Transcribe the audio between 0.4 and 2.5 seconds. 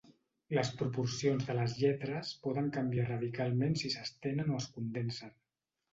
Les proporcions de les lletres